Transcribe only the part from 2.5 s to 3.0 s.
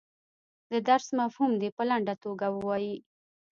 ووایي.